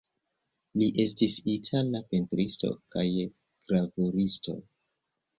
[0.81, 3.03] Li estis itala pentristo kaj
[3.67, 4.57] gravuristo.